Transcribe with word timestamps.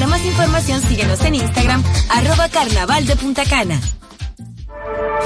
Para 0.00 0.12
más 0.12 0.24
información 0.24 0.80
síguenos 0.80 1.20
en 1.26 1.34
Instagram, 1.34 1.84
arroba 2.08 2.48
carnaval 2.48 3.06
de 3.06 3.16
Punta 3.16 3.44
Cana. 3.44 3.78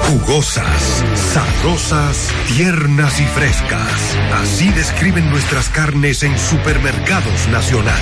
Jugosas, 0.01 1.01
sabrosas, 1.33 2.29
tiernas 2.49 3.21
y 3.21 3.23
frescas. 3.23 4.17
Así 4.33 4.69
describen 4.73 5.29
nuestras 5.29 5.69
carnes 5.69 6.23
en 6.23 6.37
Supermercados 6.37 7.47
Nacional. 7.47 8.01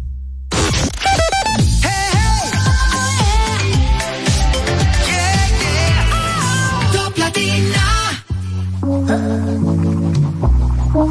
Ya 11.01 11.07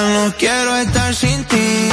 no 0.00 0.34
quiero 0.38 0.76
estar 0.76 1.14
sin 1.14 1.44
ti. 1.44 1.91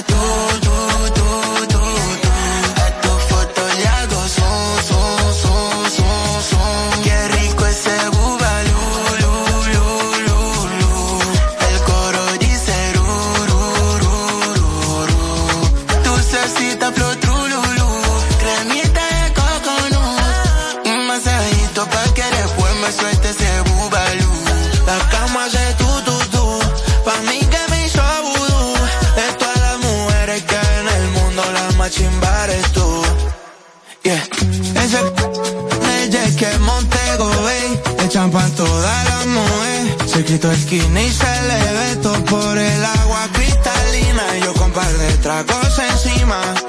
Tú, 0.00 0.14
tú, 0.64 0.70
tú, 1.16 1.26
tú, 1.68 1.70
tú. 1.72 1.80
A 2.82 2.86
tu 3.02 3.08
foto 3.28 3.62
le 3.78 3.86
hago 3.88 4.20
son, 4.38 4.84
son, 4.88 5.34
son, 5.42 5.90
son, 5.96 6.42
son. 6.50 7.02
Qué 7.04 7.28
rico 7.28 7.66
ese 7.66 7.96
bubalú, 8.14 8.80
lu, 9.22 9.34
lu. 10.80 10.92
El 11.68 11.76
coro 11.88 12.24
dice 12.40 12.74
ru, 12.94 13.08
ru, 13.50 13.62
ru, 14.02 14.16
ru, 14.60 14.70
ru. 15.10 15.22
Cremita 18.40 19.02
de 19.14 19.24
coconut. 19.34 20.86
Un 20.86 21.06
masajito 21.06 21.80
pa' 21.86 22.08
que 22.14 22.24
después 22.38 22.72
me 22.82 22.90
suelte 22.92 23.28
ese 23.30 23.50
bubalú. 23.68 24.32
La 24.86 24.98
El 40.42 40.56
skinny 40.56 41.02
y 41.02 41.12
se 41.12 41.42
le 41.42 41.72
ve 41.72 42.08
por 42.28 42.58
el 42.58 42.84
agua 42.84 43.28
cristalina. 43.32 44.38
Y 44.38 44.42
yo 44.42 44.52
con 44.54 44.72
par 44.72 44.92
de 44.92 45.12
tragos 45.18 45.78
encima. 45.78 46.61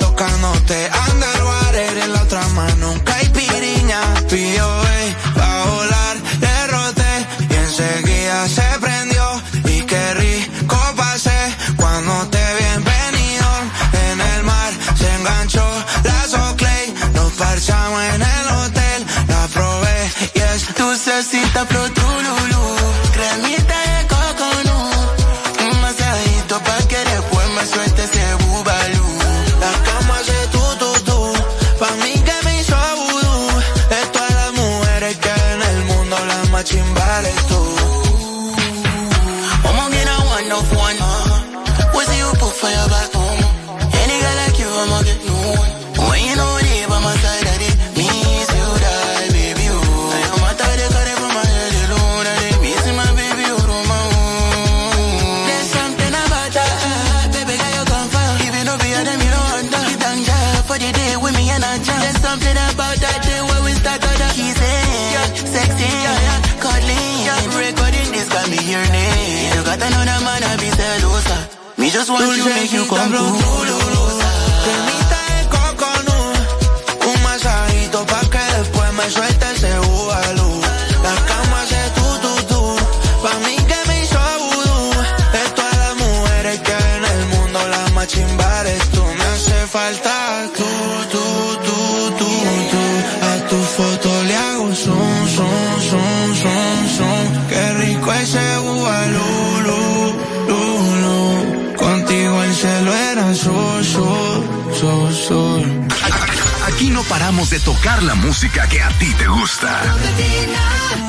Paramos 107.13 107.51
de 107.51 107.59
tocar 107.59 108.01
la 108.01 108.15
música 108.15 108.67
que 108.67 108.81
a 108.81 108.89
ti 108.97 109.13
te 109.19 109.27
gusta. 109.27 109.69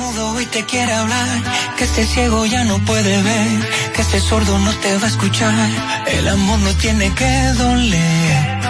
mudo 0.00 0.38
y 0.38 0.44
te 0.44 0.62
quiere 0.66 0.92
hablar, 0.92 1.42
que 1.78 1.84
este 1.84 2.04
ciego 2.04 2.44
ya 2.44 2.62
no 2.64 2.76
puede 2.80 3.22
ver, 3.22 3.52
que 3.94 4.02
este 4.02 4.20
sordo 4.20 4.58
no 4.58 4.72
te 4.82 4.98
va 4.98 5.04
a 5.06 5.08
escuchar. 5.14 5.70
El 6.18 6.28
amor 6.28 6.58
no 6.58 6.72
tiene 6.74 7.06
que 7.14 7.32
doler, 7.56 8.60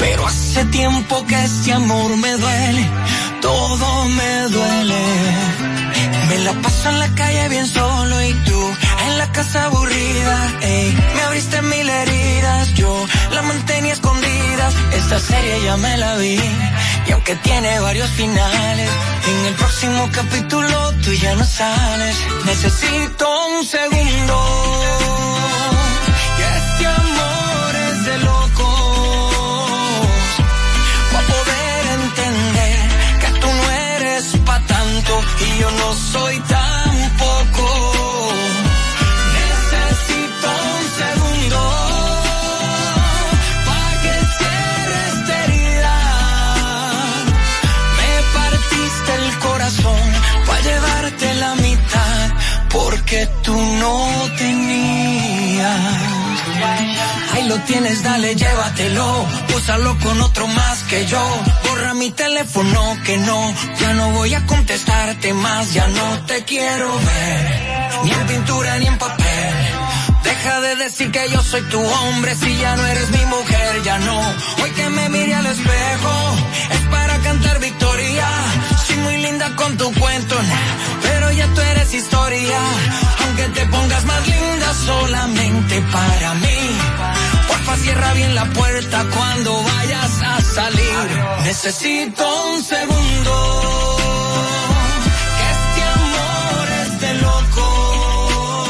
pero 0.00 0.26
hace 0.26 0.64
tiempo 0.64 1.24
que 1.28 1.38
este 1.44 1.72
amor 1.72 2.16
me 2.16 2.32
duele, 2.32 2.84
todo 3.40 3.86
me 4.18 4.32
duele. 4.56 5.02
Me 6.28 6.38
la 6.38 6.52
paso 6.54 6.88
en 6.88 6.98
la 6.98 7.08
calle 7.14 7.48
bien 7.50 7.68
solo 7.68 8.14
y 8.30 8.32
tú 8.46 8.60
en 9.06 9.18
la 9.18 9.30
casa 9.30 9.66
aburrida. 9.66 10.36
Ey, 10.62 10.98
me 11.14 11.22
abriste 11.22 11.62
mil 11.62 11.88
heridas, 11.88 12.74
yo 12.74 12.92
la 13.30 13.42
mantenía 13.42 13.92
escondidas. 13.92 14.74
Esta 14.92 15.20
serie 15.20 15.62
ya 15.64 15.76
me 15.76 15.96
la 15.96 16.16
vi 16.16 16.40
y 17.06 17.12
aunque 17.12 17.34
tiene 17.36 17.80
varios 17.80 18.10
finales, 18.10 18.90
en 19.26 19.46
el 19.46 19.54
próximo 19.54 20.08
capítulo 20.12 20.92
tú 21.02 21.12
ya 21.12 21.34
no 21.34 21.44
sales. 21.44 22.16
Necesito 22.44 23.46
un 23.48 23.66
segundo. 23.66 24.36
Que 26.36 26.46
este 26.60 26.86
amor 26.86 27.74
es 27.88 28.04
de 28.04 28.18
locos. 28.18 29.34
Pa' 31.12 31.22
poder 31.32 31.86
entender 32.00 32.78
que 33.20 33.40
tú 33.40 33.46
no 33.46 33.70
eres 33.70 34.24
pa' 34.44 34.60
tanto 34.66 35.12
y 35.46 35.60
yo 35.60 35.70
no 35.70 35.94
soy 36.12 36.38
tampoco. 36.40 37.99
Porque 53.20 53.42
tú 53.42 53.56
no 53.56 54.08
tenías. 54.38 55.80
Ahí 57.32 57.48
lo 57.48 57.56
tienes, 57.60 58.02
dale, 58.02 58.34
llévatelo. 58.34 59.26
Úsalo 59.56 59.98
con 59.98 60.20
otro 60.22 60.46
más 60.46 60.82
que 60.84 61.06
yo. 61.06 61.22
Borra 61.68 61.94
mi 61.94 62.10
teléfono 62.10 62.96
que 63.04 63.18
no. 63.18 63.54
Ya 63.80 63.94
no 63.94 64.10
voy 64.12 64.34
a 64.34 64.46
contestarte 64.46 65.34
más. 65.34 65.72
Ya 65.72 65.86
no 65.88 66.26
te 66.26 66.44
quiero 66.44 66.88
ver. 66.98 68.04
Ni 68.04 68.10
en 68.10 68.26
pintura 68.26 68.78
ni 68.78 68.86
en 68.86 68.98
papel. 68.98 69.54
Deja 70.24 70.60
de 70.60 70.76
decir 70.76 71.10
que 71.10 71.28
yo 71.30 71.42
soy 71.42 71.62
tu 71.62 71.80
hombre 71.80 72.34
si 72.36 72.56
ya 72.58 72.76
no 72.76 72.86
eres 72.86 73.10
mi 73.10 73.24
mujer, 73.26 73.82
ya 73.84 73.98
no. 73.98 74.20
Hoy 74.62 74.70
que 74.70 74.88
me 74.90 75.08
mire 75.08 75.34
al 75.34 75.46
espejo 75.46 76.12
es 76.70 76.80
para 76.90 77.18
cantar 77.18 77.58
victoria. 77.60 77.99
Linda 79.40 79.56
con 79.56 79.76
tu 79.78 79.90
cuento, 79.94 80.36
pero 81.00 81.32
ya 81.32 81.46
tú 81.54 81.60
eres 81.62 81.94
historia. 81.94 82.58
Aunque 83.24 83.44
te 83.54 83.66
pongas 83.68 84.04
más 84.04 84.26
linda 84.26 84.74
solamente 84.84 85.80
para 85.92 86.34
mí. 86.34 86.58
Porfa, 87.48 87.76
cierra 87.76 88.12
bien 88.12 88.34
la 88.34 88.44
puerta 88.44 89.06
cuando 89.16 89.62
vayas 89.62 90.22
a 90.22 90.40
salir. 90.42 91.24
Necesito 91.44 92.52
un 92.52 92.62
segundo. 92.62 93.96
Que 95.38 95.46
este 95.56 95.82
amor 96.00 96.68
es 96.82 97.00
de 97.00 97.14
locos 97.14 98.68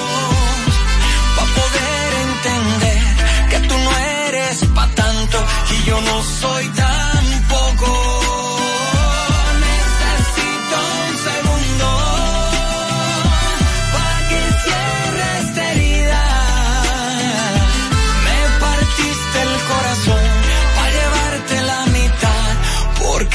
pa' 1.37 1.49
poder 1.59 2.13
entender 2.29 3.03
que 3.51 3.59
tú 3.69 3.75
no 3.77 3.91
eres 4.27 4.65
pa' 4.73 4.89
tanto 4.95 5.45
y 5.71 5.89
yo 5.89 6.01
no 6.01 6.23
soy 6.23 6.69
tampoco. 6.69 6.90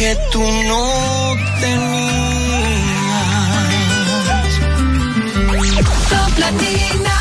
Porque 0.05 0.21
tú 0.31 0.39
no 0.41 1.35
tenías. 1.59 1.95
Top 6.09 6.37
Latina. 6.37 7.14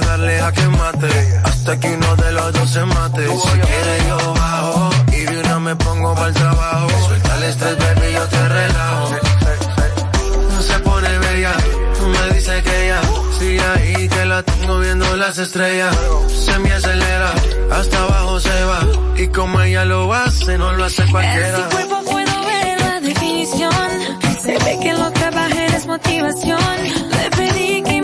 Darle 0.00 0.40
a 0.40 0.52
que 0.52 0.66
mate. 0.68 1.40
Hasta 1.44 1.80
que 1.80 1.88
uno 1.88 2.16
de 2.16 2.32
los 2.32 2.52
dos 2.52 2.70
se 2.70 2.84
mate. 2.84 3.26
Si 3.26 3.48
quieres 3.60 4.06
yo 4.08 4.34
bajo. 4.34 4.90
Y 5.12 5.20
de 5.24 5.40
una 5.40 5.58
me 5.60 5.76
pongo 5.76 6.14
para 6.14 6.28
el 6.28 6.34
trabajo. 6.34 6.88
Suelta 7.06 7.36
el 7.36 7.42
estrés, 7.44 7.78
baby, 7.78 8.12
yo 8.12 8.24
te 8.28 8.48
relajo. 8.48 9.10
No 10.52 10.62
se 10.62 10.78
pone 10.80 11.18
bella. 11.18 11.52
Me 12.06 12.34
dices 12.34 12.62
que 12.62 12.86
ya. 12.88 13.00
Sí, 13.38 13.58
ahí 13.58 14.08
que 14.08 14.24
la 14.26 14.42
tengo 14.42 14.78
viendo 14.80 15.16
las 15.16 15.38
estrellas. 15.38 15.94
Se 16.44 16.58
me 16.58 16.72
acelera. 16.72 17.32
Hasta 17.72 17.98
abajo 18.02 18.40
se 18.40 18.64
va. 18.64 18.80
Y 19.16 19.28
como 19.28 19.60
ella 19.60 19.84
lo 19.84 20.12
hace, 20.12 20.56
no 20.58 20.72
lo 20.72 20.84
hace 20.84 21.02
En 21.02 21.10
cualquiera. 21.10 21.56
su 21.58 21.76
cuerpo 21.76 22.02
puedo 22.04 22.44
ver 22.46 22.80
la 22.80 23.00
definición. 23.00 23.72
Se 24.42 24.52
ve 24.52 24.78
que 24.82 24.92
lo 24.92 25.12
que 25.12 25.30
baja 25.30 25.64
es 25.76 25.86
motivación. 25.86 26.60
Le 27.10 27.30
pedí 27.36 27.82
que 27.82 27.95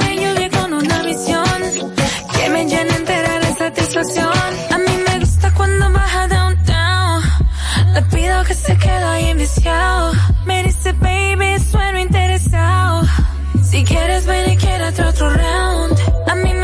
me 2.63 2.69
llene 2.69 2.95
entera 2.95 3.41
de 3.41 3.55
satisfacción. 3.55 4.33
A 4.71 4.79
mí 4.79 4.95
me 5.07 5.19
gusta 5.19 5.53
cuando 5.55 5.91
baja 5.91 6.29
downtown. 6.29 7.23
Le 7.95 8.03
pido 8.03 8.45
que 8.45 8.55
se 8.55 8.77
quede 8.79 9.05
ahí 9.05 9.31
enviciado. 9.31 10.13
Me 10.47 10.63
dice, 10.63 10.93
baby, 10.93 11.59
sueno 11.71 11.99
interesado. 11.99 13.03
Si 13.69 13.83
quieres, 13.85 14.27
ven 14.27 14.53
y 14.53 14.57
quédate 14.57 15.03
otro 15.03 15.31
round. 15.31 15.99
A 16.29 16.35
mí 16.37 16.53
me 16.55 16.62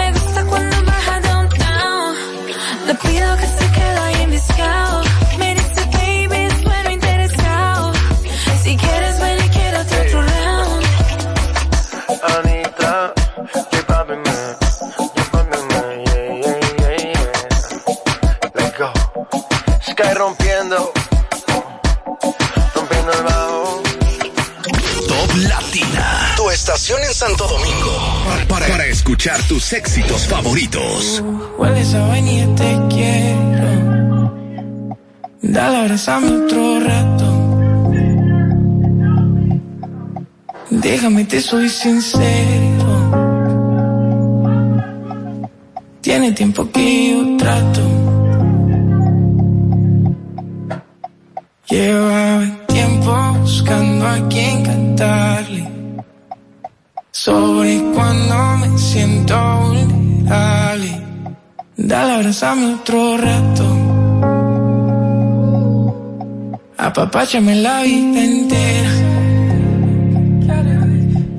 Santo 27.38 27.54
Domingo. 27.54 28.49
Para, 28.49 28.87
escuchar 28.87 29.40
tus 29.47 29.73
éxitos 29.73 30.26
favoritos. 30.26 31.23
Hueles 31.57 31.95
a 31.95 32.07
vainilla, 32.09 32.54
te 32.57 32.78
quiero. 32.88 34.35
Dale, 35.42 35.76
abrazame 35.76 36.30
otro 36.30 36.80
rato. 36.80 37.26
Déjame, 40.71 41.25
te 41.26 41.40
soy 41.40 41.68
sincero. 41.68 42.88
Tiene 46.00 46.33
tiempo 46.33 46.68
que 46.73 47.11
yo 47.12 47.37
trato. 47.37 47.83
Llevaba 51.68 52.66
tiempo 52.66 53.12
buscando 53.40 54.09
a 54.09 54.28
quien 54.28 54.62
cantarle. 54.64 55.68
Sobre 57.25 57.83
cuando 57.95 58.59
me 58.59 58.79
siento 58.79 59.35
vulnerable. 59.63 61.03
Dale, 61.77 62.13
abrazame 62.13 62.75
otro 62.75 63.19
rato. 63.19 63.65
Apapáchame 66.77 67.57
la 67.57 67.83
vida 67.83 68.25
entera. 68.25 68.93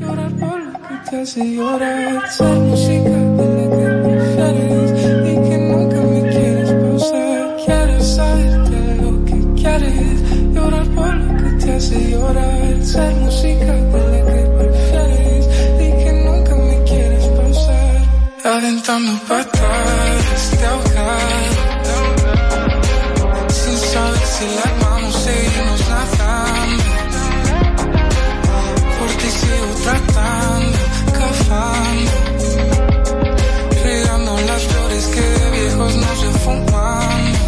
Llorar 0.01 0.31
por 0.41 0.59
lo 0.59 0.74
que 0.74 1.09
te 1.09 1.21
hace 1.21 1.55
llorar. 1.55 2.25
Esa 2.27 2.43
música 2.43 3.17
de 3.38 3.48
la 3.55 3.65
que 3.74 3.86
prefieres 4.03 4.91
y 5.29 5.33
que 5.48 5.57
nunca 5.71 6.00
me 6.12 6.21
quieres 6.29 6.74
pausar. 6.74 7.55
Quiero 7.65 8.03
saber 8.03 8.51
qué 8.67 8.77
es 8.91 9.01
lo 9.01 9.12
que 9.24 9.38
quieres. 9.62 10.08
Aventando 18.89 19.22
patadas 19.27 20.43
de 20.58 20.65
ahogar. 20.65 21.50
Sin 23.50 23.77
saber 23.77 24.25
si 24.25 24.46
la 24.46 24.69
mano 24.81 25.12
seguimos 25.12 25.81
nadando. 25.89 26.84
Por 28.98 29.10
ti 29.19 29.29
sigo 29.29 29.69
tratando, 29.84 30.77
cavando. 31.19 32.12
Regando 33.84 34.31
las 34.48 34.63
flores 34.63 35.05
que 35.13 35.22
de 35.22 35.51
viejos 35.51 35.96
no 35.96 36.15
se 36.15 36.29
fumando. 36.39 37.39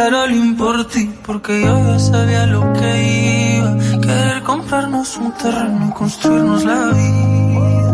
All 0.00 0.54
por 0.56 0.86
ti 0.86 1.10
porque 1.26 1.60
yo 1.60 1.76
ya 1.76 1.98
sabía 1.98 2.46
lo 2.46 2.72
que 2.72 3.56
iba. 3.56 3.76
Querer 4.00 4.44
comprarnos 4.44 5.16
un 5.16 5.32
terreno 5.32 5.88
y 5.88 5.92
construirnos 5.92 6.64
la 6.64 6.86
vida. 6.98 7.92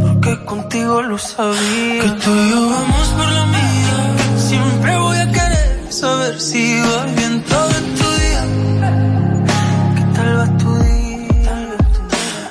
Porque 0.00 0.44
contigo 0.44 1.02
lo 1.02 1.18
sabía. 1.18 2.02
Que 2.02 2.10
tú 2.22 2.30
y 2.30 2.50
yo 2.50 2.70
vamos 2.70 3.08
por 3.18 3.28
la 3.32 3.46
mía. 3.46 3.96
Siempre 4.38 4.96
voy 4.96 5.18
a 5.18 5.32
querer 5.32 5.92
saber 5.92 6.40
si 6.40 6.80
va 6.80 7.04
bien 7.16 7.42
todo 7.42 7.70
en 7.80 7.94
tu 7.98 8.08
día. 8.22 8.42
¿Qué 9.96 10.04
tal 10.14 10.38
va 10.38 10.46
tu 10.56 10.72
día? 10.84 11.78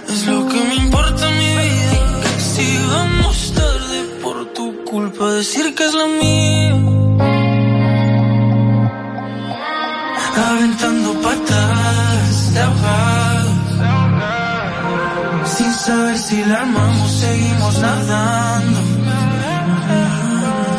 Es 0.10 0.28
lo 0.28 0.46
que 0.50 0.62
me 0.62 0.76
importa 0.76 1.24
en 1.30 1.38
mi 1.38 1.52
vida. 1.64 2.38
Si 2.38 2.68
vamos 2.92 3.54
tarde 3.56 3.98
por 4.22 4.46
tu 4.54 4.84
culpa, 4.84 5.32
decir 5.36 5.74
que 5.74 5.86
es 5.86 5.94
la 5.94 6.08
mía. 6.08 6.99
Saber 15.90 16.18
si 16.20 16.46
la 16.46 16.56
armamos, 16.62 17.12
seguimos 17.24 17.74
nadando. 17.80 18.80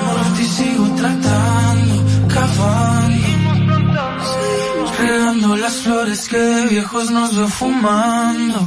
Por 0.07 0.27
ti 0.37 0.45
sigo 0.57 0.85
tratando, 1.01 1.95
cavando. 2.37 3.29
Regando 5.01 5.57
las 5.57 5.77
flores 5.85 6.29
que 6.29 6.39
de 6.39 6.67
viejos 6.75 7.11
nos 7.11 7.31
ve 7.37 7.47
fumando. 7.59 8.59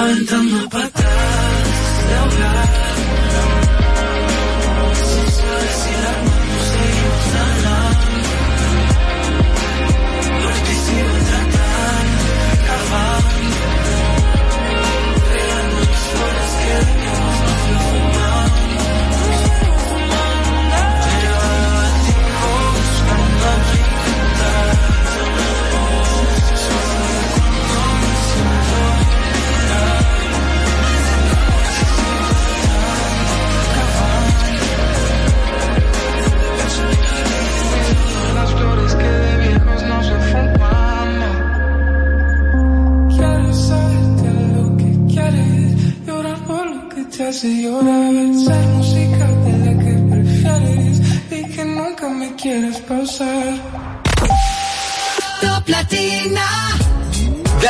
Aventando 0.00 0.68
patadas 0.68 1.92
de 2.06 2.14
ahogado. 2.20 2.89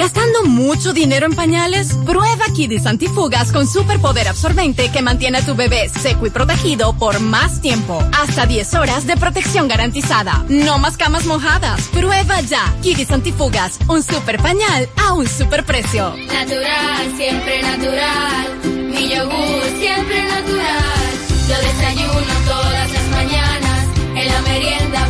¿Gastando 0.00 0.44
mucho 0.44 0.94
dinero 0.94 1.26
en 1.26 1.34
pañales? 1.34 1.92
Prueba 2.06 2.46
Kidis 2.56 2.86
Antifugas 2.86 3.52
con 3.52 3.66
superpoder 3.66 4.28
absorbente 4.28 4.90
que 4.90 5.02
mantiene 5.02 5.36
a 5.36 5.44
tu 5.44 5.54
bebé 5.54 5.90
seco 5.90 6.26
y 6.26 6.30
protegido 6.30 6.94
por 6.94 7.20
más 7.20 7.60
tiempo. 7.60 8.02
Hasta 8.18 8.46
10 8.46 8.74
horas 8.76 9.06
de 9.06 9.18
protección 9.18 9.68
garantizada. 9.68 10.42
No 10.48 10.78
más 10.78 10.96
camas 10.96 11.26
mojadas. 11.26 11.86
Prueba 11.88 12.40
ya. 12.40 12.74
Kidis 12.80 13.10
Antifugas, 13.10 13.78
un 13.88 14.02
super 14.02 14.40
pañal 14.40 14.88
a 14.96 15.12
un 15.12 15.28
super 15.28 15.66
precio. 15.66 16.16
Natural, 16.16 17.16
siempre 17.18 17.62
natural. 17.62 18.58
Mi 18.64 19.06
yogur, 19.06 19.62
siempre 19.78 20.24
natural. 20.24 21.10
Yo 21.46 21.56
desayuno 21.60 22.34
todas 22.46 22.90
las 22.90 23.08
mañanas. 23.10 23.86
En 24.14 24.28
la 24.28 24.40
merienda 24.40 25.09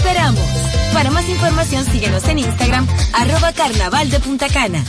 Esperamos. 0.00 0.40
Para 0.94 1.10
más 1.10 1.28
información 1.28 1.84
síguenos 1.84 2.24
en 2.24 2.38
Instagram, 2.38 2.88
arroba 3.12 3.52
carnaval 3.52 4.08
de 4.08 4.18
Punta 4.18 4.48
Cana. 4.48 4.82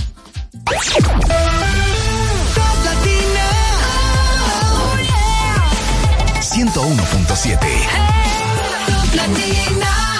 101.7. 6.39 7.57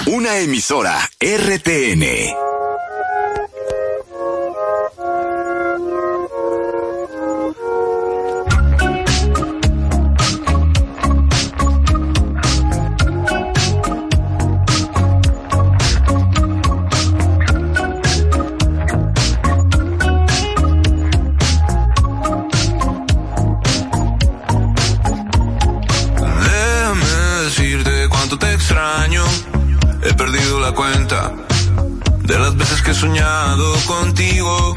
Una 0.08 0.36
emisora 0.36 1.10
RTN. 1.18 2.51
Contigo. 33.86 34.74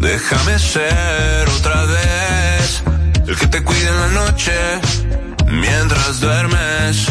Déjame 0.00 0.58
ser 0.58 1.48
otra 1.58 1.84
vez 1.84 2.82
el 3.26 3.36
que 3.36 3.46
te 3.46 3.62
cuide 3.62 3.88
en 3.88 4.00
la 4.00 4.08
noche 4.08 4.52
mientras 5.46 6.20
duermes. 6.20 7.06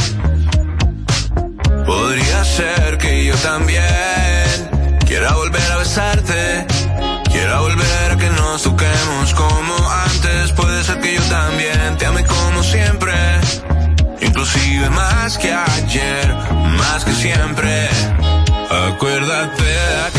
Podría 1.85 2.43
ser 2.45 2.97
que 2.97 3.25
yo 3.25 3.35
también 3.35 4.97
quiera 5.05 5.33
volver 5.33 5.71
a 5.71 5.77
besarte. 5.77 6.65
Quiera 7.31 7.59
volver 7.61 8.11
a 8.11 8.17
que 8.17 8.29
nos 8.31 8.63
toquemos 8.63 9.33
como 9.33 9.75
antes. 10.05 10.51
Puede 10.53 10.83
ser 10.83 10.99
que 10.99 11.15
yo 11.15 11.21
también 11.23 11.97
te 11.97 12.05
ame 12.05 12.25
como 12.25 12.63
siempre. 12.63 13.13
Inclusive 14.21 14.89
más 14.89 15.37
que 15.37 15.53
ayer, 15.53 16.33
más 16.77 17.05
que 17.05 17.13
siempre. 17.13 17.89
Acuérdate 18.69 19.63
de 19.63 20.16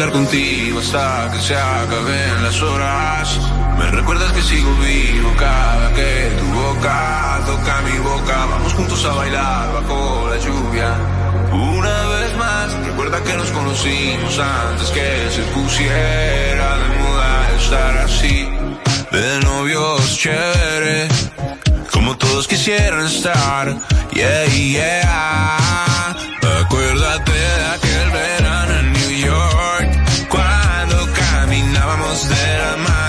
bailar 0.00 0.12
contigo 0.12 0.78
hasta 0.78 1.30
que 1.30 1.40
se 1.40 1.54
acaben 1.54 2.42
las 2.42 2.62
horas. 2.62 3.38
Me 3.78 3.90
recuerdas 3.90 4.32
que 4.32 4.40
sigo 4.42 4.72
vivo 4.76 5.30
cada 5.36 5.92
que 5.92 6.30
tu 6.38 6.44
boca 6.58 7.40
toca 7.44 7.82
mi 7.82 7.98
boca. 7.98 8.46
Vamos 8.46 8.72
juntos 8.72 9.04
a 9.04 9.12
bailar 9.12 9.72
bajo 9.74 10.28
la 10.30 10.38
lluvia. 10.38 10.94
Una 11.52 12.08
vez 12.14 12.36
más, 12.38 12.72
recuerda 12.86 13.22
que 13.22 13.34
nos 13.34 13.50
conocimos 13.50 14.38
antes 14.38 14.88
que 14.90 15.28
se 15.36 15.42
pusiera 15.52 16.78
de 16.78 16.88
moda 16.98 17.50
estar 17.58 17.98
así. 17.98 18.48
De 19.12 19.40
novios 19.40 20.16
chévere, 20.16 21.08
como 21.92 22.16
todos 22.16 22.48
quisieran 22.48 23.04
estar. 23.04 23.76
Yeah, 24.14 24.46
yeah. 24.46 25.60
Acuérdate 26.60 27.32
de 27.32 27.64
aquel 27.74 28.10
verano 28.10 28.74
en 28.80 28.92
New 28.92 29.10
York, 29.10 29.69
caminábamos 32.10 32.28
de 32.28 32.58
la 32.58 32.99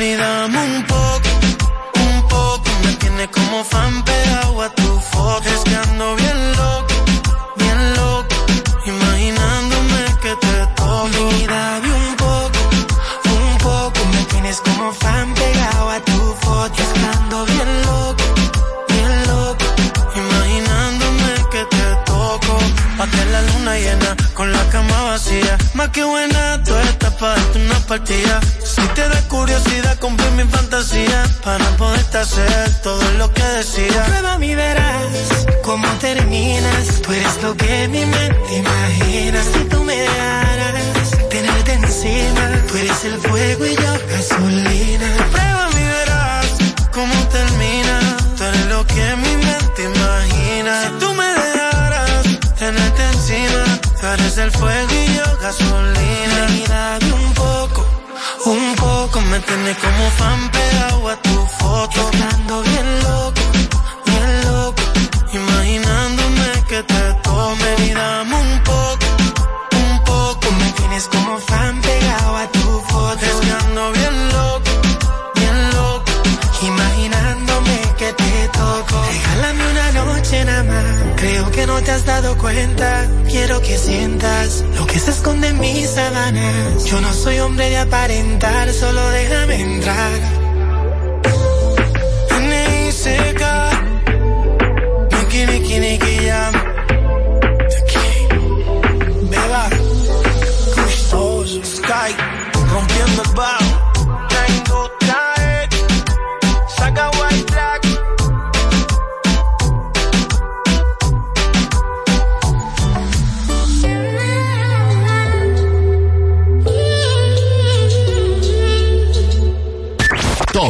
bienvenida. 0.00 0.39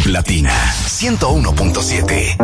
Top 0.00 0.06
Latina 0.06 0.52
101.7. 0.86 2.36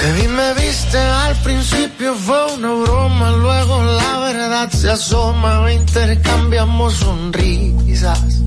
Te 0.00 0.12
vi, 0.12 0.28
me 0.28 0.54
viste 0.54 0.98
al 0.98 1.34
principio, 1.36 2.14
fue 2.14 2.54
una 2.54 2.72
broma. 2.72 3.30
Luego 3.30 3.82
la 3.82 4.18
verdad 4.18 4.70
se 4.70 4.90
asoma, 4.90 5.72
intercambiamos 5.72 6.94
sonrisas. 6.94 8.42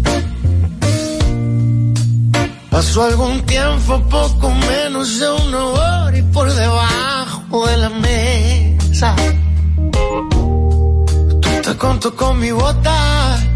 Pasó 2.69 3.03
algún 3.03 3.41
tiempo, 3.45 3.99
poco 4.09 4.51
menos 4.51 5.19
de 5.19 5.29
una 5.29 5.65
hora, 5.65 6.17
y 6.17 6.21
por 6.21 6.53
debajo 6.53 7.67
de 7.67 7.77
la 7.77 7.89
mesa. 7.89 9.15
Tú 9.91 11.61
te 11.63 11.77
contó 11.77 12.15
con 12.15 12.39
mi 12.39 12.51
bota 12.51 13.46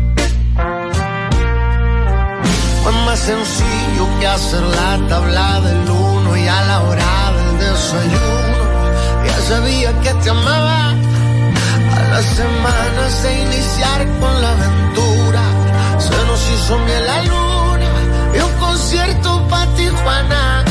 fue 2.84 2.92
más 3.06 3.20
sencillo 3.20 4.20
que 4.20 4.28
hacer 4.28 4.62
la 4.62 5.08
tabla 5.08 5.62
del 5.62 5.90
uno 5.90 6.36
y 6.36 6.48
a 6.48 6.62
la 6.64 6.82
hora 6.82 7.32
del 7.38 7.60
desayuno. 7.60 8.62
Ya 9.28 9.38
sabía 9.48 10.00
que 10.02 10.14
te 10.16 10.30
amaba. 10.32 10.90
A 10.92 12.00
las 12.10 12.26
semanas 12.26 13.24
de 13.24 13.42
iniciar 13.44 14.08
con 14.20 14.42
la 14.42 14.52
aventura, 14.52 15.44
se 16.00 16.26
nos 16.26 16.52
hizo 16.54 16.80
miel 16.80 17.06
la 17.06 17.24
luna 17.24 17.92
y 18.36 18.40
un 18.40 18.54
concierto 18.60 19.48
para 19.48 19.72
Tijuana. 19.76 20.66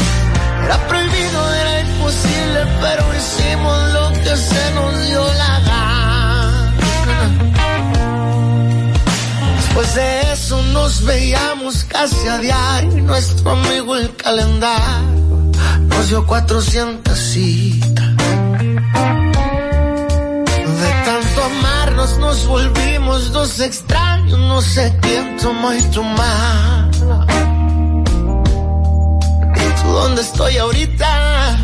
Era 0.64 0.79
prohibido, 0.88 1.55
era 1.55 1.81
imposible, 1.81 2.61
pero 2.81 3.05
hicimos 3.18 3.92
lo 3.92 4.12
que 4.25 4.37
se 4.37 4.73
nos 4.75 5.07
dio 5.07 5.25
la 5.35 5.61
gana 5.61 5.69
Pues 9.74 9.94
de 9.94 10.33
eso 10.33 10.62
nos 10.72 11.04
veíamos 11.04 11.85
casi 11.85 12.28
a 12.28 12.38
diario. 12.38 13.02
Nuestro 13.04 13.50
amigo 13.50 13.96
el 13.96 14.14
calendario 14.16 15.52
nos 15.88 16.09
dio 16.09 16.26
400 16.26 17.18
citas. 17.18 18.16
De 20.80 20.90
tanto 21.04 21.44
amarnos 21.44 22.18
nos 22.18 22.46
volvimos 22.46 23.33
dos 23.33 23.61
extraños. 23.61 24.38
No 24.38 24.61
sé 24.61 24.96
quién 25.00 25.37
tomó 25.38 25.72
y 25.72 25.83
tomar. 25.83 26.90
¿Y 29.56 29.92
dónde 29.92 30.22
estoy 30.22 30.56
ahorita? 30.56 31.56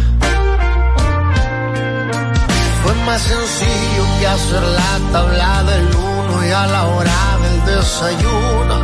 Fue 2.82 2.94
más 3.06 3.22
sencillo 3.22 4.04
que 4.20 4.26
hacer 4.26 4.62
la 4.62 5.12
tabla 5.12 5.62
del 5.64 5.86
uno 5.94 6.46
y 6.46 6.50
a 6.50 6.66
la 6.66 6.86
hora 6.86 7.35
desayuno. 7.66 8.76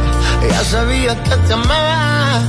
Ya 0.50 0.64
sabía 0.64 1.12
que 1.22 1.36
te 1.46 1.52
amaba. 1.52 2.40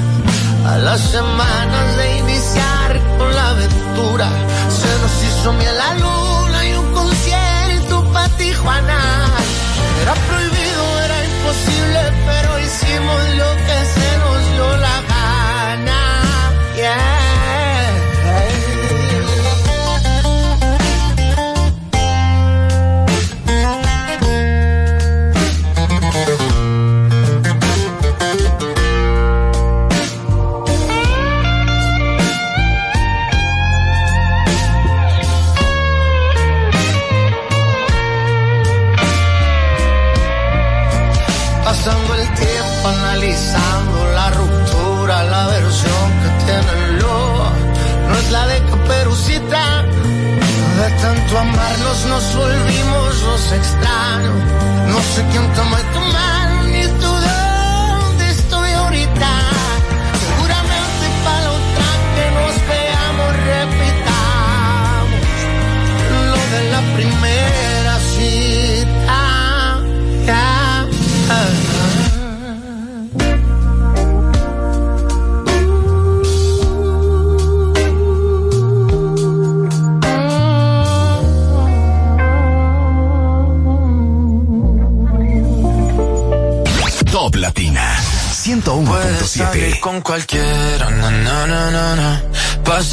A 0.66 0.78
las 0.78 1.02
semanas 1.02 1.98
de 1.98 2.18
iniciar 2.20 2.92
con 3.18 3.36
la 3.36 3.50
aventura, 3.50 4.30
se 4.70 4.92
nos 5.02 5.14
hizo 5.28 5.54
miel 5.54 5.78
la 5.78 5.94
luna 5.96 6.66
y 6.70 6.74
un 6.74 6.94
concierto 6.94 8.04
para 8.14 8.30
Tijuana. 8.38 9.02
Era 10.02 10.14
prohibido, 10.30 10.84
era 11.06 11.20
imposible, 11.32 12.02
pero 12.30 12.60
hicimos 12.60 13.20
lo 13.42 13.50
que 13.68 13.78
se 13.94 14.10
nos 14.24 14.33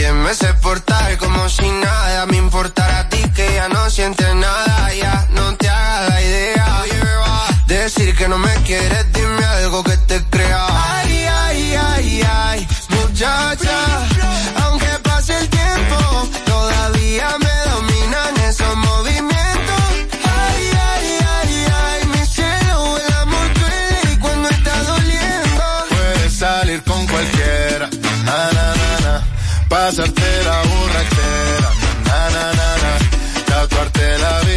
también 0.00 0.22
me 0.22 0.34
sé 0.34 0.54
portar 0.54 1.18
como 1.18 1.48
si 1.48 1.68
nada 1.68 2.24
me 2.26 2.38
importa 2.38 3.08
ya 3.54 3.68
no 3.68 3.90
sientes 3.90 4.34
nada, 4.34 4.94
ya 4.94 5.26
no 5.32 5.54
te 5.56 5.68
hagas 5.68 6.08
la 6.08 6.22
idea. 6.22 6.84
Decir 7.66 8.16
que 8.16 8.26
no 8.28 8.38
me 8.38 8.54
quieres, 8.66 9.12
pasarte 29.70 30.30
la 30.44 30.62
burra 30.68 31.00
entera, 31.06 31.70
na, 32.06 32.20
na, 32.34 32.44
na, 32.58 32.68
na 32.82 32.92
tatuarte 33.46 34.18
la 34.18 34.38
Biblia 34.40 34.49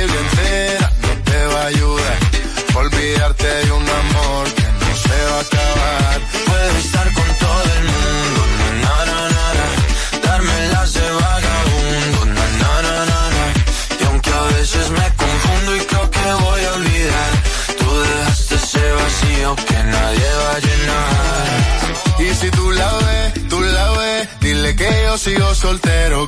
sigo 25.17 25.54
soltero, 25.54 26.28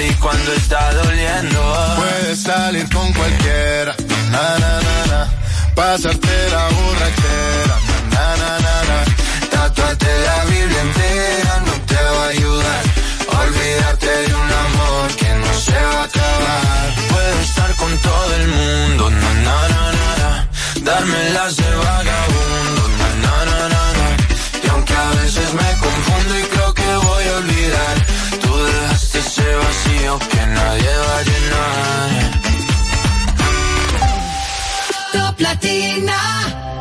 y 0.00 0.14
cuando 0.14 0.52
está 0.52 0.92
doliendo. 0.94 1.96
Puedes 1.96 2.42
salir 2.42 2.88
con 2.90 3.12
cualquiera, 3.12 3.94
na 4.30 4.58
na 4.58 4.80
na 4.86 5.06
na, 5.06 5.30
pasarte 5.74 6.50
la 6.50 6.68
borrachera, 6.68 7.76
na 8.10 8.36
na 8.36 8.58
na 8.58 8.76
na, 8.88 8.98
Tatuarte 9.50 10.06
la 10.26 10.44
Biblia 10.44 10.80
entera 10.82 11.55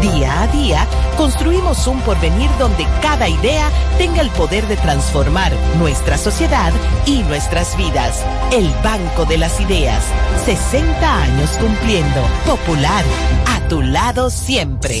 Día 0.00 0.42
a 0.42 0.46
día 0.48 0.86
construimos 1.16 1.86
un 1.86 2.00
porvenir 2.00 2.50
donde 2.58 2.86
cada 3.00 3.28
idea 3.28 3.70
tenga 3.96 4.20
el 4.20 4.30
poder 4.30 4.66
de 4.66 4.76
transformar 4.76 5.52
nuestra 5.78 6.18
sociedad 6.18 6.72
y 7.06 7.22
nuestras 7.22 7.76
vidas. 7.76 8.24
El 8.52 8.68
Banco 8.84 9.24
de 9.24 9.38
las 9.38 9.58
Ideas. 9.60 10.04
60 10.44 11.22
años 11.22 11.50
cumpliendo. 11.58 12.22
Popular. 12.44 13.04
A 13.46 13.68
tu 13.68 13.80
lado 13.80 14.30
siempre. 14.30 15.00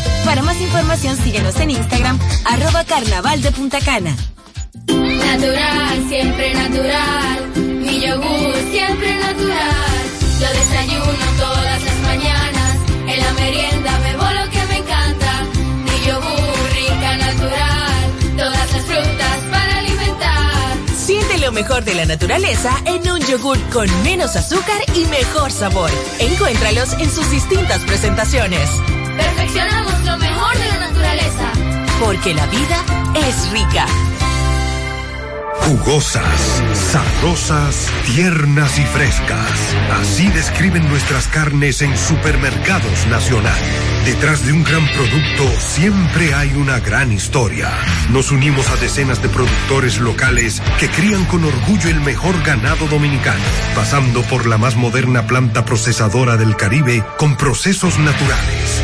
Para 0.25 0.41
más 0.43 0.59
información 0.61 1.17
síguenos 1.17 1.59
en 1.59 1.71
Instagram, 1.71 2.17
arroba 2.45 2.83
carnaval 2.83 3.41
de 3.41 3.51
Punta 3.51 3.79
Cana. 3.79 4.15
Natural, 4.87 6.05
siempre 6.07 6.53
natural. 6.53 7.51
Mi 7.55 7.99
yogur, 7.99 8.55
siempre 8.71 9.15
natural. 9.15 10.01
Lo 10.39 10.47
desayuno 10.47 11.25
todas 11.37 11.83
las 11.83 11.97
mañanas. 12.03 12.77
En 13.07 13.19
la 13.19 13.33
merienda 13.33 13.99
bebo 13.99 14.23
lo 14.23 14.51
que 14.51 14.65
me 14.67 14.77
encanta. 14.77 15.43
Mi 15.85 16.07
yogur, 16.07 16.69
rica, 16.73 17.17
natural. 17.17 18.37
Todas 18.37 18.73
las 18.73 18.85
frutas 18.85 19.37
para 19.49 19.77
alimentar. 19.79 20.77
Siente 20.95 21.37
lo 21.39 21.51
mejor 21.51 21.83
de 21.83 21.95
la 21.95 22.05
naturaleza 22.05 22.71
en 22.85 23.09
un 23.09 23.19
yogur 23.21 23.59
con 23.69 23.87
menos 24.03 24.35
azúcar 24.35 24.81
y 24.95 25.05
mejor 25.05 25.51
sabor. 25.51 25.91
Encuéntralos 26.19 26.93
en 26.93 27.09
sus 27.09 27.29
distintas 27.31 27.81
presentaciones. 27.81 28.69
Perfeccionamos 29.21 30.03
lo 30.05 30.17
mejor 30.17 30.57
de 30.57 30.67
la 30.67 30.79
naturaleza. 30.87 31.51
Porque 31.99 32.33
la 32.33 32.45
vida 32.47 32.77
es 33.15 33.51
rica. 33.51 33.85
Jugosas, 35.67 36.61
sabrosas, 36.73 37.87
tiernas 38.05 38.77
y 38.79 38.83
frescas. 38.83 39.75
Así 40.01 40.27
describen 40.29 40.87
nuestras 40.89 41.27
carnes 41.27 41.81
en 41.81 41.95
Supermercados 41.97 43.07
Nacional. 43.07 43.59
Detrás 44.05 44.43
de 44.45 44.53
un 44.53 44.63
gran 44.63 44.85
producto 44.87 45.59
siempre 45.59 46.33
hay 46.33 46.53
una 46.55 46.79
gran 46.79 47.11
historia. 47.11 47.69
Nos 48.09 48.31
unimos 48.31 48.67
a 48.69 48.75
decenas 48.77 49.21
de 49.21 49.29
productores 49.29 49.99
locales 49.99 50.61
que 50.79 50.89
crían 50.89 51.23
con 51.25 51.43
orgullo 51.45 51.89
el 51.89 52.01
mejor 52.01 52.41
ganado 52.43 52.87
dominicano, 52.87 53.43
pasando 53.75 54.23
por 54.23 54.47
la 54.47 54.57
más 54.57 54.75
moderna 54.75 55.27
planta 55.27 55.63
procesadora 55.63 56.35
del 56.35 56.55
Caribe 56.55 57.03
con 57.17 57.37
procesos 57.37 57.99
naturales, 57.99 58.83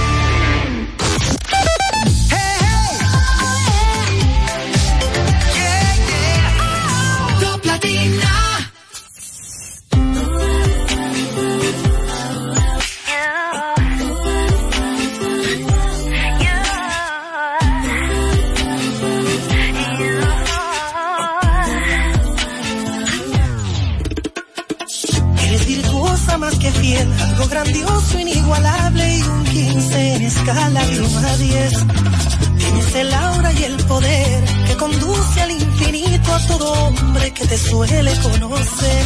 Conduce 34.81 35.41
al 35.41 35.51
infinito 35.51 36.33
a 36.33 36.39
todo 36.47 36.73
hombre 36.73 37.31
que 37.35 37.45
te 37.45 37.55
suele 37.55 38.11
conocer. 38.27 39.05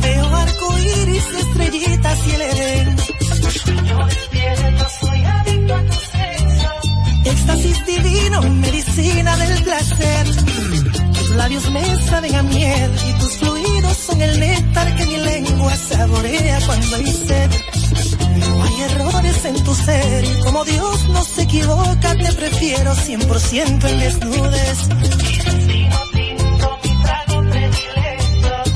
Veo 0.00 0.26
arco 0.36 0.78
iris, 0.78 1.26
estrellitas 1.42 2.18
y 2.28 2.30
el 2.30 2.42
edén. 2.42 2.96
Yo 3.88 3.98
despierto, 4.06 4.86
soy 5.00 5.24
adicto 5.24 5.74
a 5.74 5.82
tu 5.86 5.92
sexo. 6.14 6.70
Éxtasis 7.24 7.86
divino, 7.86 8.42
medicina 8.42 9.36
del 9.36 9.62
placer. 9.64 10.26
Tus 11.16 11.30
labios 11.30 11.70
me 11.72 11.96
saben 12.08 12.34
a 12.36 12.42
miel 12.44 12.90
y 13.08 13.12
tus 13.18 13.32
fluidos 13.38 13.96
son 13.96 14.22
el 14.22 14.38
néctar 14.38 14.96
que 14.96 15.04
mi 15.04 15.16
lengua 15.16 15.76
saborea 15.76 16.60
cuando 16.64 16.96
hay 16.96 17.06
sed. 17.06 17.50
Hay 18.62 18.82
errores 18.82 19.44
en 19.44 19.64
tu 19.64 19.74
ser 19.74 20.24
y 20.24 20.40
como 20.42 20.64
Dios 20.64 21.08
no 21.08 21.24
se 21.24 21.42
equivoca, 21.42 22.14
te 22.14 22.32
prefiero 22.32 22.94
100% 22.94 23.88
en 23.88 23.98
desnudes. 23.98 24.88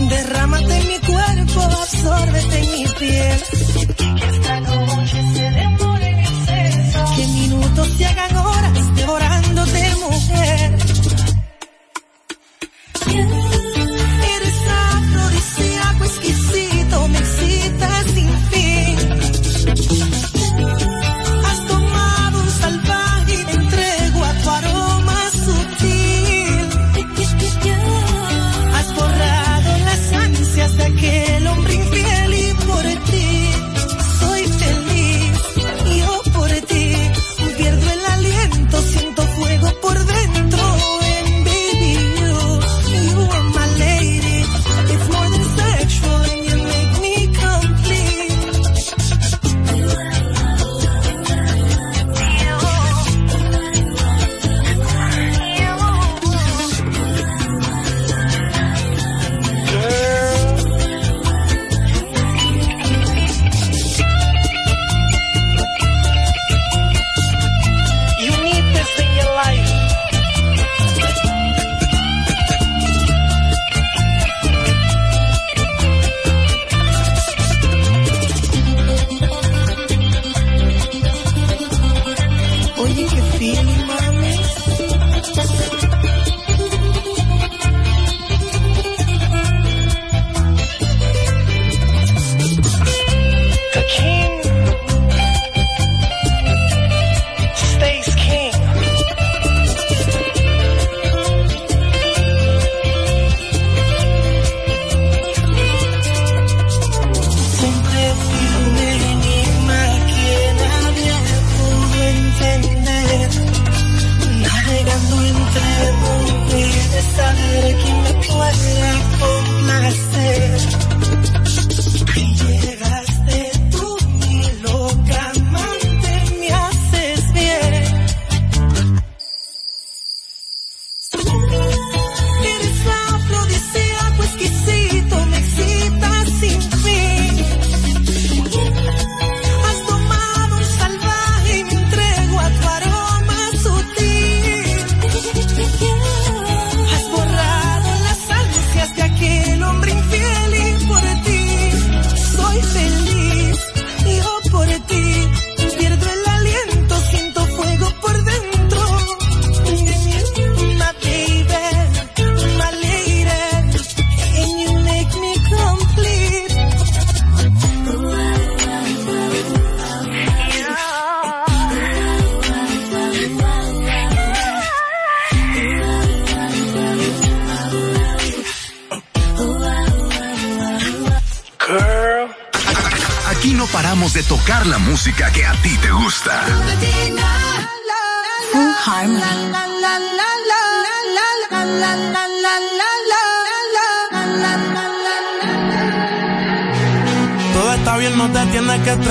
Derrámate 0.09 0.77
en 0.77 0.89
mi 0.89 0.99
cuerpo, 0.99 1.61
absórbete 1.63 2.59
en 2.59 2.71
mi 2.73 2.87
piel. 2.99 3.43
Que 7.17 7.27
minutos 7.27 7.89
se 7.97 8.07
hagan 8.07 8.34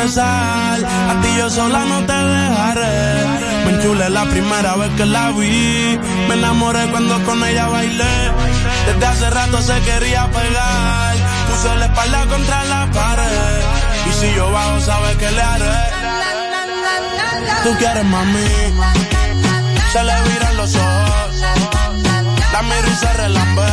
estresar. 0.04 0.80
A 0.84 1.22
ti 1.22 1.30
yo 1.38 1.49
sola 1.49 1.86
no 1.86 2.06
te 2.06 2.14
dejaré. 2.14 3.26
Me 3.66 3.72
enchulé 3.72 4.10
la 4.10 4.26
primera 4.26 4.76
vez 4.76 4.91
que 4.97 5.06
la 5.06 5.32
vi. 5.32 5.99
Me 6.28 6.34
enamoré 6.36 6.89
cuando 6.91 7.24
con 7.26 7.43
ella 7.43 7.68
bailé. 7.68 8.16
Desde 8.88 9.06
hace 9.06 9.30
rato 9.30 9.62
se 9.62 9.80
quería 9.82 10.30
pegar. 10.30 11.16
Puso 11.49 11.76
la 11.76 11.86
espalda 11.86 12.26
contra 12.26 12.64
la 12.66 12.91
pared. 12.91 13.62
Y 14.10 14.14
si 14.14 14.36
yo 14.36 14.51
bajo, 14.51 14.80
sabes 14.82 15.16
que 15.18 15.32
le 15.32 15.41
haré. 15.41 15.80
Tú 17.64 17.76
quieres 17.78 18.06
mami. 18.06 18.49
Se 19.91 20.04
le 20.04 20.22
viran 20.30 20.58
los 20.58 20.76
ojos. 20.76 21.36
La 22.54 22.62
miro 22.62 22.88
y 22.91 22.95
se 22.95 23.14
relambe. 23.14 23.70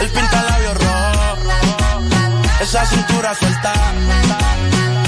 El 0.00 0.08
pinta 0.08 0.42
labios 0.42 0.74
rojo. 0.74 1.36
Esa 2.60 2.86
cintura 2.86 3.34
suelta. 3.34 3.72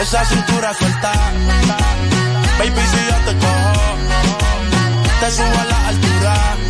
Esa 0.00 0.24
cintura 0.24 0.72
suelta. 0.72 1.12
Baby, 2.58 2.80
si 2.90 3.06
yo 3.06 3.16
te 3.26 3.36
cojo, 3.36 3.96
te 5.20 5.30
subo 5.30 5.58
a 5.60 5.64
la 5.64 5.88
altura. 5.88 6.69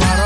Yo 0.00 0.23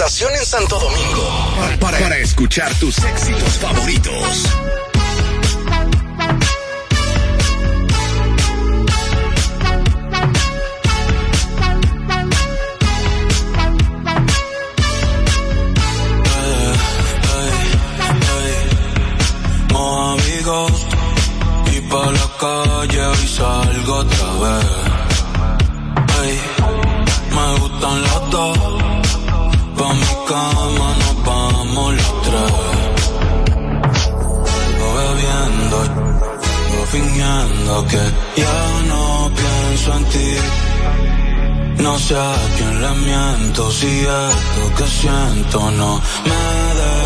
estación 0.00 0.34
en 0.34 0.46
Santo 0.46 0.78
Domingo. 0.78 1.78
Para, 1.78 1.98
para 1.98 2.16
escuchar 2.16 2.74
tus 2.76 2.96
éxitos 3.04 3.58
favoritos. 3.58 4.44
Y 21.72 21.80
pa' 21.82 22.10
la 22.10 22.28
calle 22.38 23.22
y 23.22 23.28
salgo 23.28 23.94
otra 23.96 24.32
vez. 24.40 24.79
Fingiendo 36.90 37.86
que 37.86 38.02
ya 38.36 38.82
no 38.88 39.30
pienso 39.40 39.96
en 39.98 40.04
ti. 40.12 40.30
No 41.82 41.98
sé 41.98 42.16
a 42.16 42.34
quién 42.56 42.82
le 42.82 42.92
miento 43.08 43.70
si 43.70 44.00
esto 44.00 44.62
que 44.76 44.86
siento 44.86 45.70
no 45.70 46.00
me 46.28 46.42
deja 46.80 46.99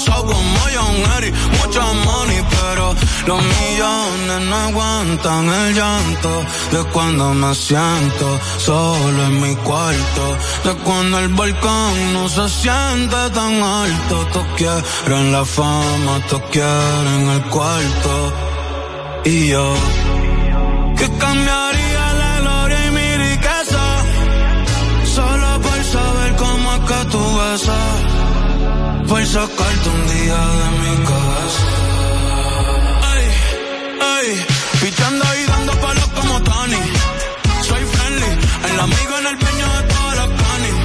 pesado 0.00 0.26
como 0.26 0.60
John 0.74 0.96
Eric, 1.18 1.34
mucho 1.58 1.82
money, 2.06 2.42
pero 2.50 2.94
los 3.26 3.42
millones 3.42 4.48
no 4.48 4.56
aguantan 4.56 5.48
el 5.48 5.74
llanto 5.74 6.44
de 6.72 6.84
cuando 6.92 7.34
me 7.34 7.54
siento 7.54 8.40
solo 8.58 9.24
en 9.24 9.40
mi 9.40 9.54
cuarto, 9.56 10.36
de 10.64 10.74
cuando 10.84 11.18
el 11.18 11.28
balcón 11.28 12.12
no 12.14 12.28
se 12.28 12.48
siente 12.48 13.30
tan 13.34 13.62
alto, 13.62 14.26
todos 14.32 14.46
quieren 14.56 15.32
la 15.32 15.44
fama, 15.44 16.20
todos 16.28 16.42
quieren 16.50 17.28
el 17.34 17.42
cuarto, 17.50 18.32
y 19.24 19.48
yo 19.48 19.74
que 20.96 21.08
cambiaría 21.18 22.12
la 22.22 22.40
gloria 22.40 22.86
y 22.86 22.90
mi 22.90 23.16
riqueza 23.28 23.84
solo 25.14 25.60
por 25.62 25.80
casa 26.86 27.99
por 29.10 29.26
sacarte 29.26 29.88
un 29.88 30.06
día 30.06 30.38
de 30.60 30.68
mi 30.80 30.92
casa. 31.10 31.64
Ay, 33.10 33.24
ay, 34.14 34.46
pichando 34.80 35.24
y 35.40 35.46
dando 35.50 35.72
palos 35.84 36.08
como 36.14 36.34
Tony. 36.44 36.82
Soy 37.68 37.82
friendly, 37.92 38.32
el 38.70 38.80
amigo 38.86 39.12
en 39.18 39.26
el 39.32 39.36
peño 39.36 39.66
de 39.76 39.82
todas 39.92 40.16
las 40.20 40.28
canis. 40.40 40.76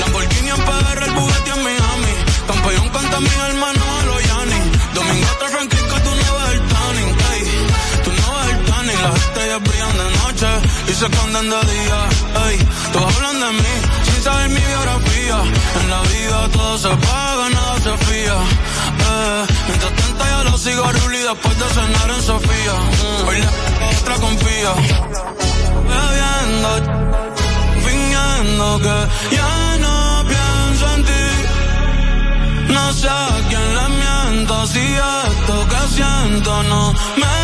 Lamborghini 0.00 0.50
en 0.50 0.62
PR, 0.68 1.02
el 1.06 1.12
Bugatti 1.12 1.50
en 1.56 1.62
Miami. 1.66 2.14
Campeón 2.48 2.88
canta 2.88 3.20
mi 3.20 3.34
hermano 3.48 3.84
a 3.98 4.02
los 4.08 4.20
Yanni. 4.28 4.60
Domingo 4.98 5.28
otra 5.36 5.48
franquica, 5.54 5.96
tú 6.04 6.10
no 6.20 6.28
ves 6.36 6.50
el 6.54 6.62
tanning. 6.72 7.12
Ay, 7.30 7.42
tú 8.04 8.10
no 8.18 8.26
ves 8.34 8.48
el 8.50 8.64
tanning. 8.68 9.00
Las 9.06 9.16
estrellas 9.22 9.60
brillan 9.62 9.96
de 10.02 10.08
noche 10.18 10.50
y 10.90 10.92
se 10.92 11.06
esconden 11.06 11.46
de 11.54 11.60
día. 11.72 12.00
Ay, 12.46 12.56
todos 12.92 13.14
hablan 13.14 13.38
de 13.44 13.50
mí 13.62 13.74
sin 14.06 14.22
saber 14.24 14.48
mi 14.48 14.60
biografía. 14.72 15.13
En 15.26 15.90
la 15.90 16.02
vida 16.02 16.48
todo 16.52 16.76
se 16.76 16.88
paga, 16.88 17.48
nada 17.48 17.76
se 17.78 17.96
fía. 18.04 18.34
Eh, 18.34 19.46
mientras 19.68 19.92
tanto 19.94 20.24
ya 20.26 20.44
lo 20.50 20.58
sigo 20.58 20.84
a 20.84 20.92
Ruli 20.92 21.18
después 21.18 21.58
de 21.58 21.64
cenar 21.64 22.10
en 22.10 22.22
Sofía. 22.22 22.74
Mm, 22.74 23.28
hoy 23.28 23.38
la 23.38 23.50
otra 24.00 24.14
confía. 24.16 24.72
Bebiendo, 25.88 26.70
fingiendo 27.86 28.78
que 28.84 29.34
ya 29.34 29.76
no 29.78 30.24
pienso 30.28 30.94
en 30.94 31.04
ti. 31.04 32.72
No 32.74 32.92
sé 32.92 33.08
a 33.08 33.28
quién 33.48 33.74
le 33.76 33.88
miento 34.00 34.66
si 34.66 34.80
esto 34.80 35.68
que 35.70 35.94
siento 35.94 36.62
no 36.64 36.92
me 37.16 37.43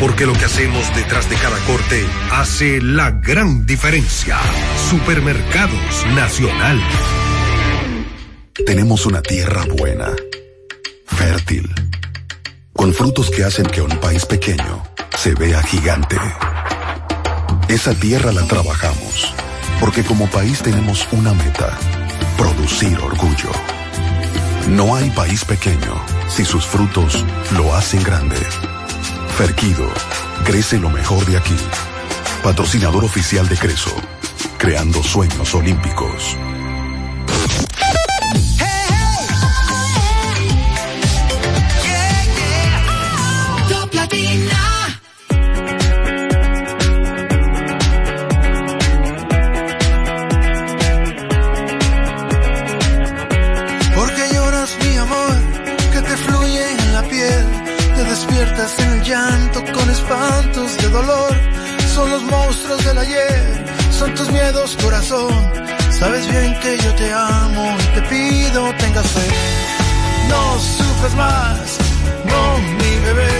Porque 0.00 0.26
lo 0.26 0.32
que 0.32 0.44
hacemos 0.44 0.94
detrás 0.94 1.28
de 1.28 1.36
cada 1.36 1.58
corte 1.66 2.06
hace 2.32 2.80
la 2.80 3.10
gran 3.10 3.66
diferencia. 3.66 4.36
Supermercados 4.90 6.06
Nacional. 6.14 6.80
Tenemos 8.66 9.06
una 9.06 9.22
tierra 9.22 9.64
buena, 9.78 10.12
fértil, 11.06 11.68
con 12.72 12.92
frutos 12.92 13.30
que 13.30 13.44
hacen 13.44 13.66
que 13.66 13.82
un 13.82 13.98
país 13.98 14.26
pequeño 14.26 14.84
se 15.16 15.34
vea 15.34 15.62
gigante. 15.62 16.16
Esa 17.68 17.94
tierra 17.94 18.32
la 18.32 18.46
trabajamos, 18.46 19.34
porque 19.80 20.02
como 20.04 20.26
país 20.28 20.60
tenemos 20.62 21.08
una 21.12 21.32
meta, 21.34 21.76
producir 22.36 22.98
orgullo. 22.98 23.50
No 24.68 24.94
hay 24.94 25.10
país 25.10 25.44
pequeño 25.44 25.94
si 26.28 26.44
sus 26.44 26.66
frutos 26.66 27.24
lo 27.56 27.74
hacen 27.74 28.02
grande. 28.02 28.36
Ferquido, 29.38 29.88
crece 30.44 30.80
lo 30.80 30.90
mejor 30.90 31.24
de 31.24 31.36
aquí. 31.36 31.54
Patrocinador 32.42 33.04
oficial 33.04 33.48
de 33.48 33.56
Creso, 33.56 33.94
creando 34.58 35.00
sueños 35.00 35.54
olímpicos. 35.54 36.36
Yo 66.76 66.94
te 66.94 67.12
amo 67.12 67.76
y 67.78 67.94
te 67.94 68.02
pido 68.02 68.72
tengas 68.74 69.06
fe. 69.06 69.28
No 70.28 70.58
sufras 70.58 71.14
más, 71.14 71.78
no 72.24 72.58
mi 72.78 72.92
bebé. 73.06 73.36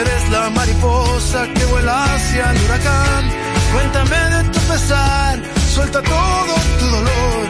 Eres 0.00 0.30
la 0.30 0.50
mariposa 0.50 1.46
que 1.54 1.64
vuela 1.66 2.04
hacia 2.04 2.50
el 2.50 2.62
huracán. 2.64 3.30
Cuéntame 3.72 4.16
de 4.16 4.44
tu 4.50 4.60
pesar, 4.60 5.38
suelta 5.74 6.02
todo 6.02 6.54
tu 6.78 6.86
dolor, 6.86 7.44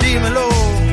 dímelo. 0.00 0.87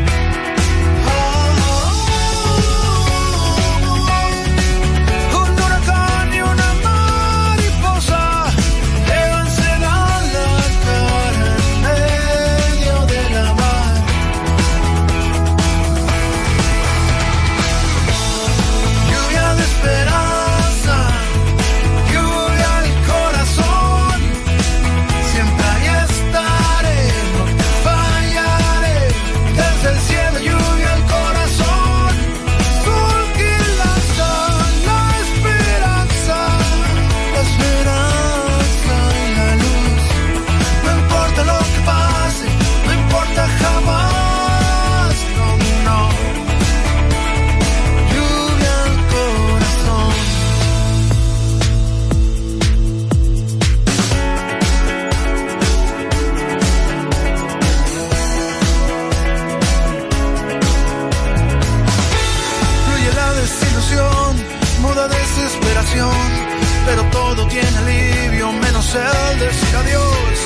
el 68.95 69.39
descadiós 69.39 70.39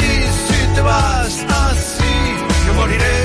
Y 0.00 0.14
si 0.44 0.74
te 0.74 0.80
vas 0.80 1.34
así, 1.66 2.14
yo 2.66 2.74
moriré. 2.74 3.18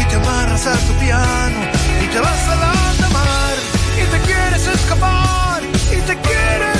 Y 0.00 0.04
te 0.08 0.14
amarras 0.16 0.66
a 0.66 0.74
tu 0.86 0.92
piano 1.04 1.58
y 2.02 2.06
te 2.06 2.20
vas 2.20 2.48
a 2.48 2.56
la 3.02 3.08
mar. 3.10 3.56
Y 4.00 4.04
te 4.12 4.18
quieres 4.26 4.66
escapar 4.66 5.62
y 5.96 6.00
te 6.08 6.16
quieres 6.26 6.75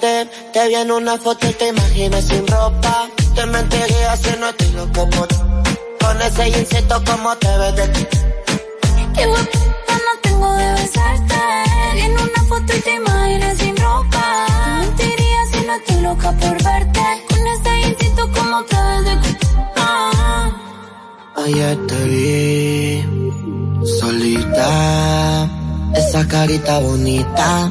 te, 0.00 0.26
te 0.52 0.68
vi 0.68 0.74
en 0.74 0.90
una 0.90 1.16
foto 1.18 1.46
y 1.48 1.52
te 1.52 1.68
imaginé 1.68 2.20
sin 2.22 2.46
ropa. 2.46 3.08
Te 3.34 3.46
mentiré 3.46 4.04
haciéndote 4.06 4.70
loco 4.72 5.08
por 5.10 5.28
con 6.00 6.22
ese 6.22 6.48
insecto 6.48 7.02
como 7.04 7.36
te 7.36 7.58
ves 7.58 7.76
de 7.76 7.88
ti. 7.88 8.06
Qué 9.14 9.26
guapita 9.26 9.94
no 10.06 10.20
tengo 10.22 10.52
de 10.54 10.72
besarte. 10.72 11.34
En 12.04 12.12
una 12.12 12.42
foto 12.48 12.76
y 12.76 12.80
te 12.80 12.94
imaginé 12.94 13.56
sin 13.56 13.76
ropa. 13.76 14.46
Te 14.64 14.70
mentiría 14.86 15.40
si 15.52 15.66
no 15.66 15.74
estoy 15.74 16.00
loca 16.00 16.32
por 16.32 16.64
verte. 16.64 17.00
Con 17.28 17.46
ese 17.46 17.88
insecto 17.88 18.30
como 18.32 18.64
te 18.64 18.76
ves 18.76 19.04
de 19.04 19.16
ti. 19.16 19.46
Ah. 19.76 20.50
Ayer 21.36 21.86
te 21.86 22.04
vi 22.04 23.04
solita, 24.00 25.48
esa 25.94 26.26
carita 26.26 26.78
bonita 26.78 27.70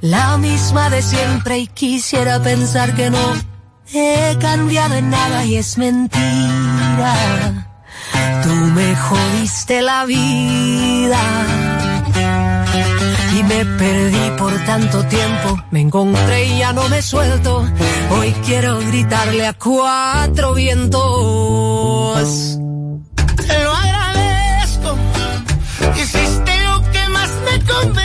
la 0.00 0.36
misma 0.38 0.90
de 0.90 1.02
siempre 1.02 1.58
y 1.58 1.66
quisiera 1.66 2.40
pensar 2.40 2.94
que 2.94 3.10
no 3.10 3.34
he 3.92 4.36
cambiado 4.40 4.94
en 4.94 5.10
nada 5.10 5.44
y 5.44 5.56
es 5.56 5.76
mentira. 5.76 6.14
Tú 8.42 8.48
me 8.48 8.96
jodiste 8.96 9.82
la 9.82 10.06
vida 10.06 11.20
y 13.38 13.42
me 13.42 13.64
perdí 13.64 14.30
por 14.38 14.52
tanto 14.64 15.04
tiempo. 15.04 15.58
Me 15.70 15.80
encontré 15.80 16.46
y 16.46 16.58
ya 16.58 16.72
no 16.72 16.88
me 16.88 17.02
suelto. 17.02 17.66
Hoy 18.10 18.32
quiero 18.46 18.78
gritarle 18.80 19.46
a 19.46 19.52
cuatro 19.52 20.54
vientos. 20.54 22.58
Más 27.66 28.03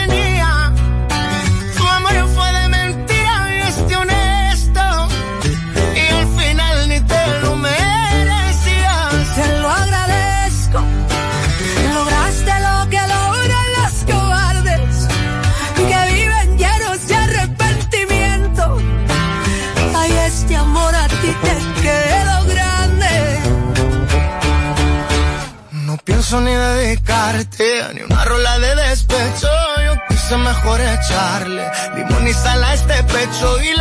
pienso 26.29 26.41
ni 26.41 26.53
dedicarte 26.53 27.81
ni 27.95 28.01
una 28.03 28.23
rola 28.23 28.59
de 28.59 28.75
despecho. 28.75 29.47
Yo 29.83 29.93
quise 30.09 30.37
mejor 30.37 30.79
echarle 30.79 31.71
limón 31.95 32.27
y 32.27 32.33
sal 32.33 32.63
a 32.63 32.73
este 32.75 33.03
pecho 33.03 33.63
y 33.63 33.73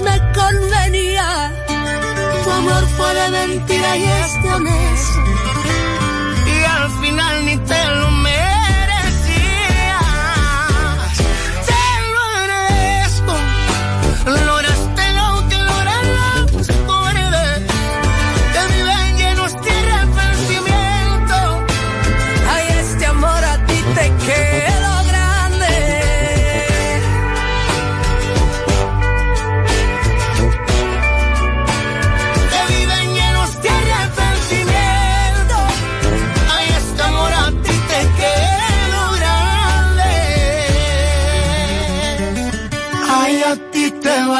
me 0.00 0.18
convenía. 0.32 1.52
Tu 2.44 2.50
amor 2.50 2.86
fue 2.96 3.14
de 3.14 3.30
mentira 3.30 3.96
y 3.96 4.04
este 4.04 4.52
honesto. 4.52 5.17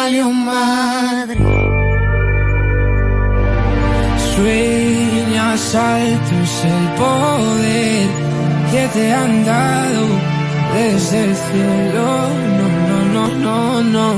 Valió 0.09 0.31
madre. 0.31 1.37
Sueñas 4.35 5.75
altos 5.75 6.65
el 6.65 6.85
poder 7.01 8.09
que 8.71 8.89
te 8.95 9.13
han 9.13 9.45
dado 9.45 10.07
desde 10.75 11.25
el 11.25 11.37
cielo. 11.37 12.07
No, 12.59 12.67
no, 12.89 12.99
no, 13.15 13.29
no, 13.45 13.83
no. 13.97 14.09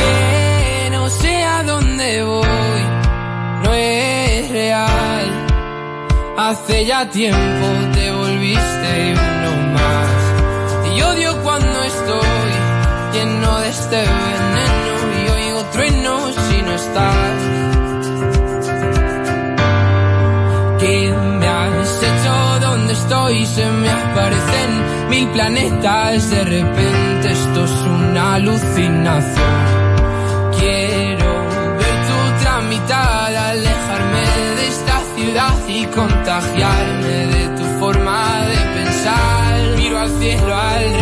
Que 0.00 0.90
no 0.90 1.08
sé 1.08 1.34
a 1.44 1.62
dónde 1.62 2.22
voy, 2.22 2.82
no 3.64 3.72
es 3.72 4.50
real. 4.50 5.26
Hace 6.36 6.84
ya 6.84 7.08
tiempo 7.08 7.66
este 13.72 13.96
veneno 13.96 15.04
y 15.20 15.30
oigo 15.30 15.64
truenos 15.72 16.34
si 16.48 16.62
no 16.62 16.72
estás. 16.74 17.38
¿Qué 20.80 21.14
me 21.38 21.48
has 21.48 22.02
hecho? 22.08 22.34
¿Dónde 22.60 22.92
estoy? 22.92 23.46
Se 23.46 23.64
me 23.70 23.90
aparecen 23.90 24.70
mil 25.08 25.26
planetas. 25.28 26.30
De 26.30 26.44
repente 26.44 27.30
esto 27.30 27.64
es 27.64 27.76
una 27.96 28.34
alucinación. 28.34 29.58
Quiero 30.58 31.32
ver 31.80 31.96
tu 32.06 32.14
otra 32.30 32.60
mitad, 32.72 33.36
alejarme 33.52 34.24
de 34.58 34.64
esta 34.68 34.96
ciudad 35.16 35.56
y 35.68 35.86
contagiarme 35.86 37.16
de 37.36 37.44
tu 37.56 37.64
forma 37.80 38.20
de 38.50 38.60
pensar. 38.76 39.76
Miro 39.78 39.98
al 39.98 40.10
cielo 40.20 40.54
al 40.54 41.01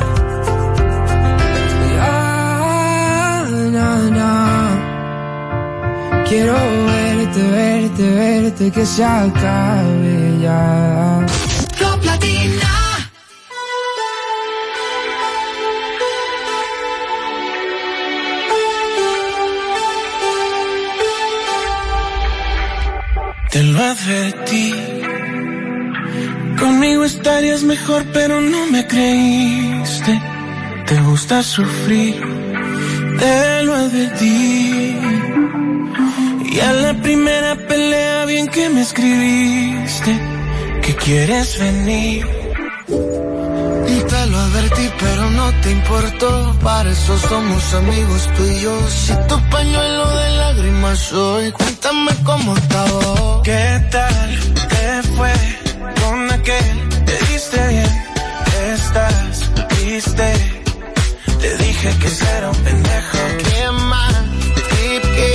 Na, 3.81 3.89
na. 4.17 4.31
Quiero 6.27 6.57
verte, 6.89 7.41
verte, 7.59 8.03
verte, 8.21 8.63
que 8.75 8.85
se 8.93 9.03
acabe 9.03 10.17
ya. 10.43 11.25
Top 11.79 11.99
Latina. 12.09 12.73
Te 23.51 23.63
lo 23.63 23.79
advertí. 23.93 24.67
Conmigo 26.61 27.03
estarías 27.03 27.63
mejor, 27.63 28.01
pero 28.13 28.39
no 28.39 28.61
me 28.73 28.81
creíste. 28.87 30.13
Te 30.87 30.95
gusta 31.09 31.41
sufrir, 31.41 32.15
te 33.21 33.63
lo 33.63 33.73
advertí. 33.75 34.97
Y 36.53 36.59
a 36.59 36.73
la 36.73 36.93
primera 37.01 37.55
pelea, 37.67 38.25
bien 38.25 38.47
que 38.47 38.69
me 38.69 38.81
escribiste, 38.81 40.11
que 40.83 40.95
quieres 40.95 41.59
venir. 41.59 42.25
Te 44.11 44.25
lo 44.25 44.37
advertí, 44.39 44.89
pero 44.99 45.29
no 45.29 45.47
te 45.61 45.71
importó. 45.71 46.59
Para 46.61 46.89
eso 46.91 47.17
somos 47.29 47.73
amigos 47.75 48.29
tú 48.35 48.43
y 48.43 48.59
yo. 48.59 48.75
Si 48.89 49.13
tu 49.29 49.37
pañuelo 49.49 50.05
de 50.19 50.29
lágrimas 50.41 50.99
soy, 50.99 51.51
cuéntame 51.51 52.11
cómo 52.25 52.57
estaba. 52.57 53.41
¿Qué 53.43 53.87
tal 53.91 54.29
te 54.71 55.07
fue 55.15 55.33
con 56.01 56.31
aquel? 56.31 56.89
Te 57.05 57.15
diste 57.31 57.67
bien, 57.69 57.91
estás 58.73 59.51
triste. 59.69 60.60
Te 61.41 61.57
dije 61.57 61.89
que 61.97 62.07
era 62.37 62.49
un 62.51 62.55
pendejo. 62.57 63.17
Qué 63.49 63.71
mal 63.71 64.15
trip 64.69 65.03
que 65.15 65.29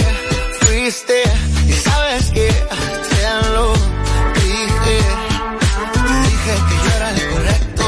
fuiste. 0.61 1.23
Y 1.67 1.73
sabes 1.73 2.31
que 2.31 2.47
te 2.47 3.51
lo 3.55 3.73
dije. 4.35 4.99
Te 5.93 6.13
dije 6.29 6.53
que 6.69 6.77
yo 6.85 6.91
era 6.97 7.11
el 7.11 7.23
correcto. 7.33 7.85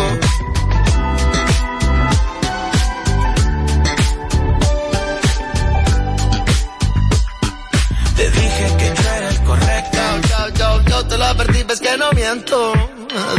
Te 8.16 8.30
dije 8.30 8.64
que 8.78 9.02
yo 9.02 9.08
era 9.10 9.28
el 9.28 9.40
correcto. 9.44 9.98
Yo, 10.28 10.48
yo, 10.58 10.82
yo 10.90 11.06
te 11.06 11.18
lo 11.18 11.24
advertí, 11.24 11.62
ves 11.62 11.80
que 11.80 11.96
no 11.96 12.10
miento. 12.12 12.72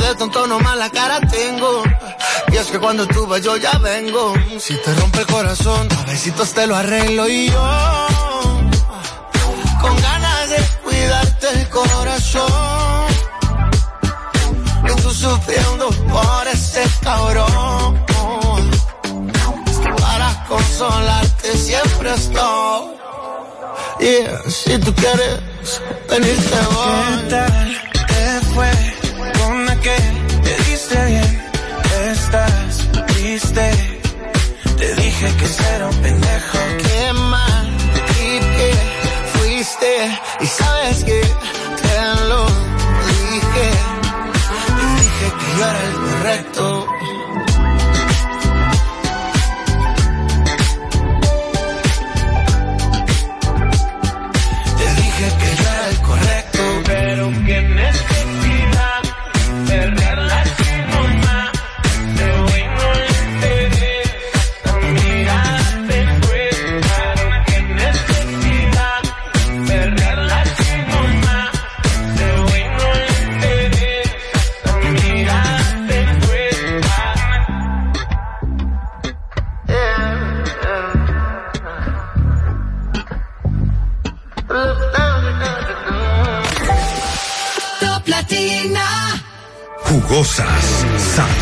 De 0.01 0.15
tonto 0.15 0.47
nomás 0.47 0.77
la 0.77 0.89
cara 0.89 1.19
tengo. 1.19 1.83
Y 2.59 2.61
es 2.61 2.71
que 2.71 2.79
cuando 2.79 3.07
tú 3.07 3.25
vas 3.25 3.41
yo 3.41 3.55
ya 3.55 3.77
vengo. 3.77 4.33
Si 4.59 4.75
te 4.83 4.93
rompe 4.95 5.19
el 5.19 5.27
corazón, 5.27 5.87
a 5.97 6.03
besitos 6.11 6.53
te 6.53 6.67
lo 6.67 6.75
arreglo 6.75 7.29
y 7.29 7.49
yo. 7.49 8.07
Con 9.79 9.95
ganas 10.01 10.49
de 10.49 10.57
cuidarte 10.83 11.47
el 11.53 11.69
corazón. 11.69 13.07
Y 14.83 15.01
tú 15.01 15.09
sufriendo 15.09 15.89
por 16.11 16.47
ese 16.51 16.83
cabrón. 17.01 18.05
Para 20.01 20.45
consolarte 20.49 21.57
siempre 21.57 22.13
estoy. 22.13 22.97
Yeah, 24.01 24.41
si 24.49 24.77
tú 24.79 24.93
quieres 24.95 25.39
venirte 26.09 26.57
voy. 26.73 27.19
¿Qué 27.19 27.29
tal 27.29 27.81
te 28.07 28.41
fue 28.53 28.71
con 29.39 29.69
aquel? 29.69 30.41
Te 30.43 30.63
diste 30.69 31.05
bien, 31.05 31.49
Te 33.41 34.95
dije 34.95 35.27
que 35.37 35.75
era 35.75 35.87
un 35.87 35.95
pendejo. 36.01 36.57
Qué 36.77 37.13
mal 37.13 37.77
que 38.57 38.73
fuiste. 39.33 40.19
Y 40.41 40.45
sabes 40.45 41.03
que 41.05 41.21
te 41.81 42.25
lo 42.27 42.45
dije. 43.07 43.67
Te 44.75 44.83
dije 45.01 45.27
que 45.39 45.57
yo 45.57 45.63
era 45.69 45.83
el 45.87 45.93
correcto. 45.93 46.68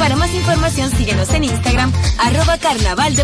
Para 0.00 0.16
más 0.16 0.34
información 0.34 0.90
síguenos 0.96 1.28
en 1.34 1.44
Instagram, 1.44 1.92
arroba 2.18 2.56
carnaval 2.56 3.14
de. 3.14 3.20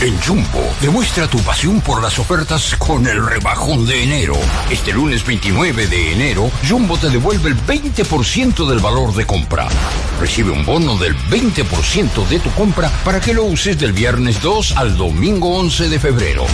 En 0.00 0.18
Jumbo, 0.22 0.74
demuestra 0.80 1.28
tu 1.28 1.38
pasión 1.40 1.82
por 1.82 2.02
las 2.02 2.18
ofertas 2.18 2.74
con 2.76 3.06
el 3.06 3.22
rebajón 3.22 3.84
de 3.84 4.02
enero. 4.02 4.34
Este 4.70 4.94
lunes 4.94 5.26
29 5.26 5.86
de 5.86 6.12
enero, 6.14 6.50
Jumbo 6.66 6.96
te 6.96 7.10
devuelve 7.10 7.50
el 7.50 7.58
20% 7.58 8.66
del 8.66 8.78
valor 8.78 9.14
de 9.14 9.26
compra. 9.26 9.68
Recibe 10.18 10.50
un 10.50 10.64
bono 10.64 10.96
del 10.96 11.14
20% 11.28 12.26
de 12.26 12.40
tu 12.40 12.50
compra 12.52 12.90
para 13.04 13.20
que 13.20 13.34
lo 13.34 13.44
uses 13.44 13.78
del 13.78 13.92
viernes 13.92 14.40
2 14.40 14.78
al 14.78 14.96
domingo 14.96 15.58
11 15.58 15.90
de 15.90 16.00
febrero. 16.00 16.46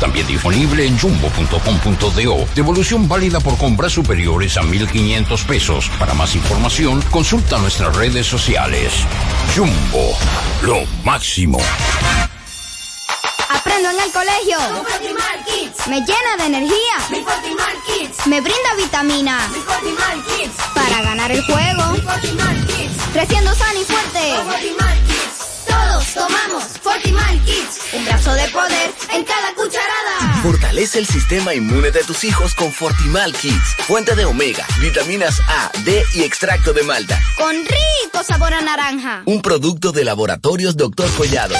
También 0.00 0.26
disponible 0.26 0.86
en 0.86 0.98
jumbo.com.do. 0.98 2.46
Devolución 2.54 3.08
válida 3.08 3.40
por 3.40 3.56
compras 3.56 3.92
superiores 3.92 4.56
a 4.56 4.62
1.500 4.62 5.46
pesos. 5.46 5.90
Para 5.98 6.14
más 6.14 6.34
información, 6.34 7.02
consulta 7.10 7.58
nuestras 7.58 7.96
redes 7.96 8.26
sociales. 8.26 8.92
Jumbo, 9.56 10.16
lo 10.62 10.84
máximo. 11.04 11.58
Aprendo 13.48 13.90
en 13.90 14.00
el 14.00 14.12
colegio. 14.12 14.58
Me 15.88 16.00
llena 16.00 16.36
de 16.38 16.46
energía. 16.46 17.26
Me 18.26 18.40
brinda 18.40 18.74
vitamina. 18.76 19.50
Para 20.74 21.02
ganar 21.02 21.32
el 21.32 21.42
juego. 21.42 21.94
Creciendo 23.12 23.54
sano 23.54 23.80
y 23.80 23.84
fuerte. 23.84 25.15
Tomamos 26.14 26.64
Fortimal 26.82 27.40
Kids. 27.44 27.80
Un 27.92 28.04
brazo 28.04 28.32
de 28.34 28.48
poder 28.48 28.90
en 29.12 29.24
cada 29.24 29.54
cucharada. 29.54 30.42
Fortalece 30.42 30.98
el 30.98 31.06
sistema 31.06 31.54
inmune 31.54 31.90
de 31.90 32.04
tus 32.04 32.24
hijos 32.24 32.54
con 32.54 32.72
Fortimal 32.72 33.32
Kids. 33.34 33.76
Fuente 33.86 34.14
de 34.14 34.24
omega, 34.24 34.66
vitaminas 34.80 35.40
A, 35.48 35.70
D 35.84 36.04
y 36.14 36.22
extracto 36.22 36.72
de 36.72 36.82
malta. 36.82 37.20
Con 37.36 37.54
rico 37.56 38.24
sabor 38.24 38.54
a 38.54 38.60
naranja. 38.60 39.22
Un 39.26 39.42
producto 39.42 39.92
de 39.92 40.04
laboratorios 40.04 40.76
Dr. 40.76 41.10
Collado. 41.16 41.54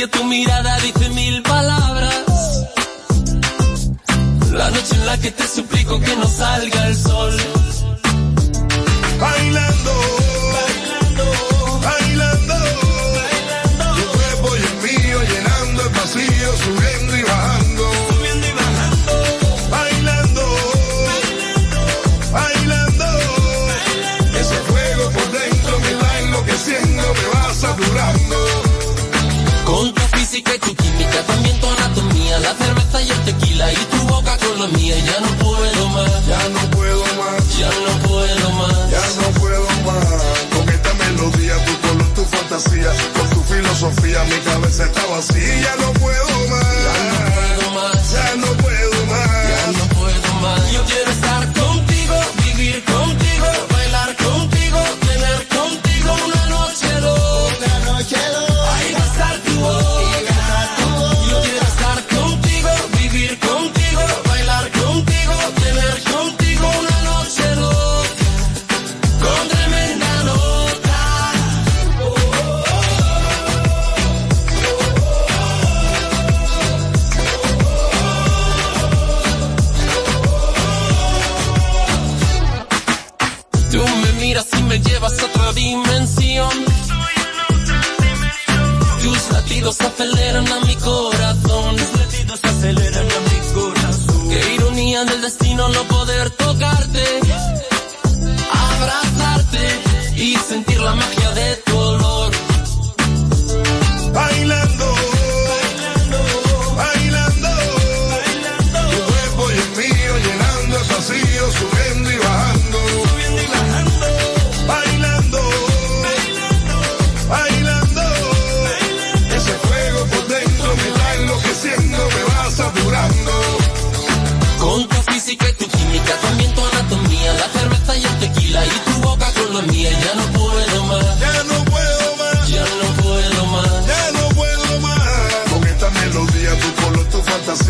Silencio 0.00 0.08
tu 0.08 0.24
mirada 0.24 0.78
dice 0.78 0.99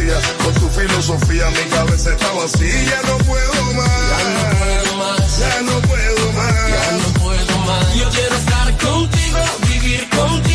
fantasía, 0.00 0.44
con 0.44 0.54
tu 0.54 0.68
filosofía, 0.68 1.50
mi 1.50 1.70
cabeza 1.70 2.10
está 2.10 2.32
vacía. 2.32 2.84
Ya 2.84 3.02
no 3.08 3.18
puedo 3.18 3.72
más. 3.74 3.88
Ya 4.18 4.32
no 4.32 4.58
puedo 4.58 4.96
más. 4.98 5.38
Ya 5.38 5.62
no 5.62 5.80
puedo 5.80 6.32
más. 6.32 6.68
Ya 6.68 6.92
no 6.92 7.20
puedo 7.20 7.58
más. 7.58 7.94
Yo 7.94 8.08
quiero 8.10 8.36
estar 8.36 8.78
contigo, 8.78 9.38
vivir 9.68 10.08
contigo, 10.10 10.49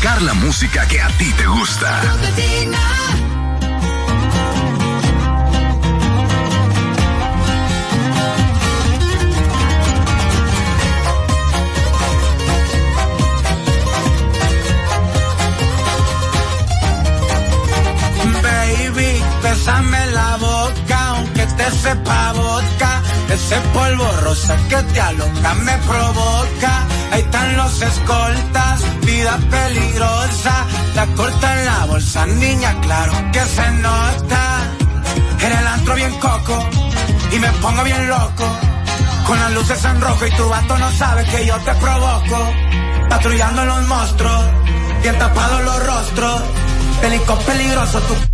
tocar 0.00 0.22
la 0.22 0.32
música 0.34 0.86
que 0.88 1.00
a 1.00 1.08
ti 1.18 1.30
te 1.32 1.46
gusta. 1.46 2.00
Baby, 18.42 19.22
besame 19.42 20.06
la 20.12 20.36
boca, 20.36 21.08
aunque 21.08 21.46
te 21.46 21.70
sepa. 21.72 22.49
Ese 23.50 23.60
polvo 23.74 24.06
rosa 24.22 24.56
que 24.68 24.76
te 24.76 25.00
aloca 25.00 25.54
me 25.54 25.76
provoca. 25.78 26.86
Ahí 27.10 27.20
están 27.20 27.56
los 27.56 27.82
escoltas, 27.82 28.80
vida 29.04 29.36
peligrosa. 29.50 30.66
La 30.94 31.06
corta 31.16 31.58
en 31.58 31.66
la 31.66 31.84
bolsa, 31.86 32.26
niña, 32.26 32.80
claro 32.80 33.12
que 33.32 33.40
se 33.40 33.70
nota. 33.72 34.42
En 35.40 35.50
el 35.50 35.66
antro 35.66 35.94
bien 35.96 36.14
coco 36.20 36.64
y 37.32 37.38
me 37.40 37.48
pongo 37.60 37.82
bien 37.82 38.08
loco. 38.08 38.46
Con 39.26 39.40
las 39.40 39.52
luces 39.52 39.84
en 39.84 40.00
rojo 40.00 40.26
y 40.26 40.30
tu 40.30 40.48
vato 40.48 40.78
no 40.78 40.92
sabe 40.92 41.24
que 41.24 41.44
yo 41.44 41.56
te 41.56 41.74
provoco. 41.74 42.52
Patrullando 43.08 43.64
los 43.64 43.88
monstruos, 43.88 44.44
bien 45.02 45.18
tapados 45.18 45.64
los 45.64 45.86
rostros. 45.86 46.42
Pelicos 47.00 47.42
peligroso, 47.42 48.00
tu. 48.02 48.29